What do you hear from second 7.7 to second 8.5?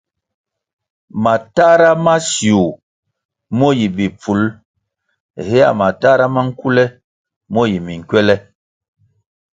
yi minkwele.